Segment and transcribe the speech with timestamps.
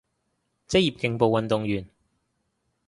[0.67, 1.87] 職業競步運動員